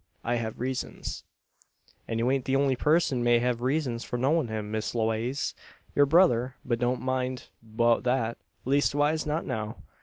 I 0.23 0.37
have 0.37 0.59
reasons." 0.59 1.25
"An' 2.07 2.17
you 2.17 2.31
ain't 2.31 2.45
the 2.45 2.55
only 2.55 2.75
purson 2.75 3.21
may 3.21 3.37
hev 3.37 3.59
reezuns 3.59 4.03
for 4.03 4.17
knowin' 4.17 4.47
him, 4.47 4.71
Miss 4.71 4.95
Lewaze. 4.95 5.53
Yur 5.93 6.07
brother 6.07 6.55
but 6.65 6.79
never 6.81 6.97
mind 6.97 7.49
'beout 7.63 8.01
that 8.05 8.39
leastwise 8.65 9.27
not 9.27 9.45
now. 9.45 9.77